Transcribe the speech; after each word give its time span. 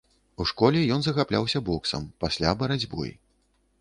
У 0.43 0.45
школе 0.51 0.79
ён 0.95 1.03
захапляўся 1.07 1.59
боксам, 1.67 2.09
пасля 2.25 2.55
барацьбой. 2.63 3.15